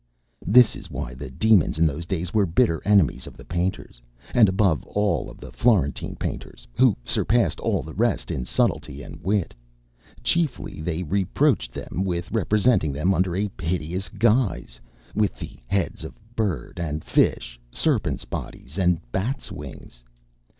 [0.47, 4.01] This is why the Demons in those days were bitter enemies of the painters,
[4.33, 9.23] and above all of the Florentine painters, who surpassed all the rest in subtlety of
[9.23, 9.53] wit.
[10.23, 14.81] Chiefly they reproached them with representing them under a hideous guise,
[15.13, 20.03] with the heads of bird and fish, serpents' bodies and bats' wings.